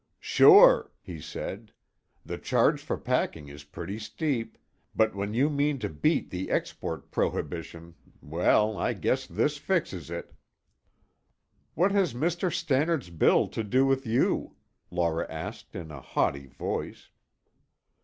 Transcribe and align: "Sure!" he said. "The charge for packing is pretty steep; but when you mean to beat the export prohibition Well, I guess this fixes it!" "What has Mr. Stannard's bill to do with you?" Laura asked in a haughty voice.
"Sure!" 0.19 0.91
he 0.99 1.21
said. 1.21 1.73
"The 2.25 2.39
charge 2.39 2.81
for 2.81 2.97
packing 2.97 3.49
is 3.49 3.63
pretty 3.63 3.99
steep; 3.99 4.57
but 4.95 5.13
when 5.13 5.35
you 5.35 5.47
mean 5.47 5.77
to 5.77 5.89
beat 5.89 6.31
the 6.31 6.49
export 6.49 7.11
prohibition 7.11 7.93
Well, 8.19 8.75
I 8.79 8.93
guess 8.93 9.27
this 9.27 9.59
fixes 9.59 10.09
it!" 10.09 10.33
"What 11.75 11.91
has 11.91 12.15
Mr. 12.15 12.51
Stannard's 12.51 13.11
bill 13.11 13.47
to 13.49 13.63
do 13.63 13.85
with 13.85 14.07
you?" 14.07 14.55
Laura 14.89 15.27
asked 15.29 15.75
in 15.75 15.91
a 15.91 16.01
haughty 16.01 16.47
voice. 16.47 17.09